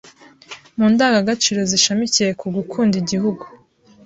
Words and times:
Mu 0.77 0.85
ndangagaciro 0.93 1.59
zishamikiye 1.71 2.31
ku 2.39 2.47
gukunda 2.55 2.95
Igihugu 3.01 3.43